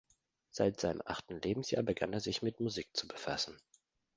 Seit 0.49 0.79
seinem 0.79 0.99
achten 1.05 1.39
Lebensjahr 1.41 1.83
begann 1.83 2.11
er 2.11 2.21
sich 2.21 2.41
mit 2.41 2.59
Musik 2.59 2.87
zu 2.97 3.07
befassen. 3.07 3.55